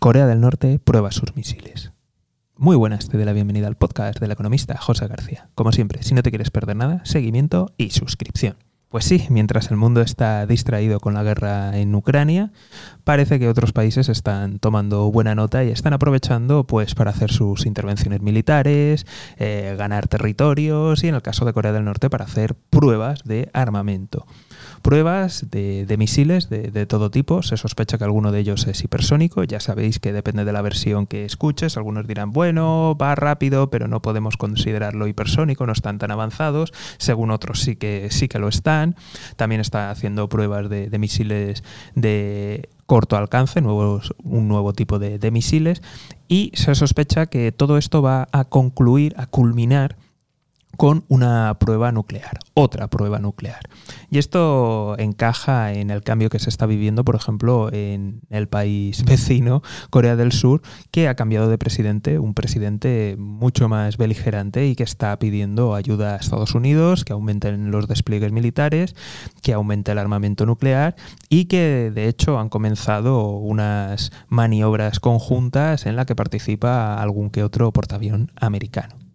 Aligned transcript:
Corea 0.00 0.26
del 0.26 0.40
Norte 0.40 0.78
prueba 0.78 1.10
sus 1.12 1.36
misiles. 1.36 1.92
Muy 2.56 2.74
buenas, 2.74 3.10
te 3.10 3.18
doy 3.18 3.26
la 3.26 3.34
bienvenida 3.34 3.66
al 3.66 3.76
podcast 3.76 4.18
del 4.18 4.30
economista 4.30 4.78
José 4.78 5.06
García. 5.06 5.50
Como 5.54 5.72
siempre, 5.72 6.02
si 6.02 6.14
no 6.14 6.22
te 6.22 6.30
quieres 6.30 6.50
perder 6.50 6.76
nada, 6.76 7.04
seguimiento 7.04 7.74
y 7.76 7.90
suscripción. 7.90 8.56
Pues 8.88 9.04
sí, 9.04 9.26
mientras 9.28 9.70
el 9.70 9.76
mundo 9.76 10.00
está 10.00 10.46
distraído 10.46 11.00
con 11.00 11.12
la 11.12 11.22
guerra 11.22 11.76
en 11.76 11.94
Ucrania, 11.94 12.50
parece 13.04 13.38
que 13.38 13.50
otros 13.50 13.72
países 13.74 14.08
están 14.08 14.58
tomando 14.58 15.12
buena 15.12 15.34
nota 15.34 15.64
y 15.64 15.70
están 15.70 15.92
aprovechando 15.92 16.64
pues 16.64 16.94
para 16.94 17.10
hacer 17.10 17.30
sus 17.30 17.66
intervenciones 17.66 18.22
militares, 18.22 19.04
eh, 19.36 19.74
ganar 19.76 20.08
territorios 20.08 21.04
y 21.04 21.08
en 21.08 21.14
el 21.14 21.20
caso 21.20 21.44
de 21.44 21.52
Corea 21.52 21.72
del 21.72 21.84
Norte 21.84 22.08
para 22.08 22.24
hacer 22.24 22.54
pruebas 22.54 23.22
de 23.24 23.50
armamento 23.52 24.26
pruebas 24.82 25.46
de, 25.50 25.94
misiles 25.98 26.48
de, 26.48 26.86
todo 26.86 27.10
tipo. 27.10 27.42
Se 27.42 27.56
sospecha 27.56 27.98
que 27.98 28.04
alguno 28.04 28.32
de 28.32 28.40
ellos 28.40 28.66
es 28.66 28.82
hipersónico. 28.82 29.44
Ya 29.44 29.60
sabéis 29.60 29.98
que 29.98 30.12
depende 30.12 30.44
de 30.44 30.52
la 30.52 30.62
versión 30.62 31.06
que 31.06 31.24
escuches. 31.24 31.76
Algunos 31.76 32.06
dirán, 32.06 32.32
bueno, 32.32 32.96
va 33.00 33.14
rápido, 33.14 33.70
pero 33.70 33.88
no 33.88 34.02
podemos 34.02 34.36
considerarlo 34.36 35.06
hipersónico, 35.06 35.66
no 35.66 35.72
están 35.72 35.98
tan 35.98 36.10
avanzados. 36.10 36.72
Según 36.98 37.30
otros 37.30 37.60
sí 37.60 37.76
que, 37.76 38.08
sí 38.10 38.28
que 38.28 38.38
lo 38.38 38.48
están. 38.48 38.96
También 39.36 39.60
está 39.60 39.90
haciendo 39.90 40.28
pruebas 40.28 40.68
de, 40.68 40.98
misiles 40.98 41.62
de 41.94 42.68
corto 42.86 43.16
alcance, 43.16 43.60
nuevos, 43.60 44.14
un 44.24 44.48
nuevo 44.48 44.72
tipo 44.72 44.98
de, 44.98 45.18
de 45.18 45.30
misiles. 45.30 45.82
Y 46.28 46.52
se 46.54 46.74
sospecha 46.74 47.26
que 47.26 47.52
todo 47.52 47.78
esto 47.78 48.02
va 48.02 48.28
a 48.32 48.44
concluir, 48.44 49.14
a 49.16 49.26
culminar 49.26 49.96
con 50.80 51.04
una 51.08 51.58
prueba 51.60 51.92
nuclear, 51.92 52.38
otra 52.54 52.88
prueba 52.88 53.18
nuclear. 53.18 53.60
Y 54.08 54.16
esto 54.16 54.98
encaja 54.98 55.74
en 55.74 55.90
el 55.90 56.02
cambio 56.02 56.30
que 56.30 56.38
se 56.38 56.48
está 56.48 56.64
viviendo, 56.64 57.04
por 57.04 57.16
ejemplo, 57.16 57.70
en 57.70 58.22
el 58.30 58.48
país 58.48 59.04
vecino, 59.04 59.62
Corea 59.90 60.16
del 60.16 60.32
Sur, 60.32 60.62
que 60.90 61.06
ha 61.06 61.16
cambiado 61.16 61.50
de 61.50 61.58
presidente, 61.58 62.18
un 62.18 62.32
presidente 62.32 63.16
mucho 63.18 63.68
más 63.68 63.98
beligerante 63.98 64.68
y 64.68 64.74
que 64.74 64.84
está 64.84 65.18
pidiendo 65.18 65.74
ayuda 65.74 66.14
a 66.14 66.16
Estados 66.16 66.54
Unidos, 66.54 67.04
que 67.04 67.12
aumenten 67.12 67.70
los 67.70 67.86
despliegues 67.86 68.32
militares, 68.32 68.96
que 69.42 69.52
aumente 69.52 69.92
el 69.92 69.98
armamento 69.98 70.46
nuclear 70.46 70.96
y 71.28 71.44
que 71.44 71.92
de 71.94 72.08
hecho 72.08 72.38
han 72.38 72.48
comenzado 72.48 73.32
unas 73.32 74.12
maniobras 74.30 74.98
conjuntas 74.98 75.84
en 75.84 75.96
la 75.96 76.06
que 76.06 76.16
participa 76.16 76.94
algún 76.94 77.28
que 77.28 77.44
otro 77.44 77.70
portaavión 77.70 78.32
americano. 78.40 79.09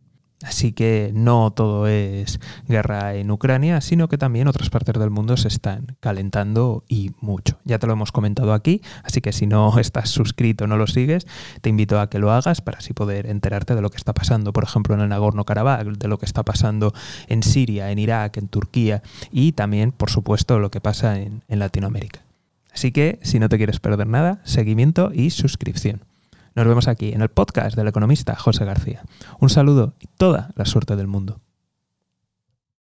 Así 0.45 0.73
que 0.73 1.11
no 1.13 1.51
todo 1.51 1.87
es 1.87 2.39
guerra 2.67 3.15
en 3.15 3.31
Ucrania, 3.31 3.81
sino 3.81 4.07
que 4.07 4.19
también 4.19 4.47
otras 4.47 4.69
partes 4.69 4.93
del 4.99 5.09
mundo 5.09 5.37
se 5.37 5.47
están 5.47 5.97
calentando 5.99 6.83
y 6.87 7.11
mucho. 7.19 7.57
Ya 7.63 7.79
te 7.79 7.87
lo 7.87 7.93
hemos 7.93 8.11
comentado 8.11 8.53
aquí, 8.53 8.81
así 9.03 9.21
que 9.21 9.33
si 9.33 9.47
no 9.47 9.79
estás 9.79 10.09
suscrito, 10.09 10.67
no 10.67 10.77
lo 10.77 10.85
sigues, 10.85 11.25
te 11.61 11.69
invito 11.69 11.99
a 11.99 12.11
que 12.11 12.19
lo 12.19 12.31
hagas 12.31 12.61
para 12.61 12.77
así 12.77 12.93
poder 12.93 13.25
enterarte 13.25 13.73
de 13.73 13.81
lo 13.81 13.89
que 13.89 13.97
está 13.97 14.13
pasando, 14.13 14.53
por 14.53 14.63
ejemplo, 14.63 14.93
en 14.93 15.01
el 15.01 15.09
Nagorno-Karabaj, 15.09 15.83
de 15.83 16.07
lo 16.07 16.19
que 16.19 16.27
está 16.27 16.43
pasando 16.43 16.93
en 17.27 17.41
Siria, 17.41 17.89
en 17.89 17.97
Irak, 17.97 18.37
en 18.37 18.47
Turquía 18.47 19.01
y 19.31 19.53
también, 19.53 19.91
por 19.91 20.11
supuesto, 20.11 20.59
lo 20.59 20.69
que 20.69 20.79
pasa 20.79 21.19
en, 21.19 21.41
en 21.47 21.57
Latinoamérica. 21.57 22.21
Así 22.71 22.91
que, 22.91 23.17
si 23.23 23.39
no 23.39 23.49
te 23.49 23.57
quieres 23.57 23.79
perder 23.79 24.05
nada, 24.05 24.41
seguimiento 24.43 25.11
y 25.11 25.31
suscripción. 25.31 26.01
Nos 26.55 26.65
vemos 26.65 26.87
aquí 26.87 27.11
en 27.11 27.21
el 27.21 27.27
podcast 27.27 27.75
del 27.75 27.89
economista 27.89 28.37
José 28.37 28.63
García. 28.63 29.03
Un 29.41 29.49
saludo 29.49 29.93
y 29.99 30.07
toda 30.07 30.51
la 30.55 30.63
suerte 30.63 30.95
del 30.95 31.07
mundo. 31.07 31.41